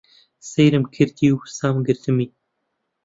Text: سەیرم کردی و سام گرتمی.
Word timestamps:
سەیرم 0.51 0.85
کردی 0.95 1.27
و 1.33 1.37
سام 1.57 1.77
گرتمی. 1.87 2.27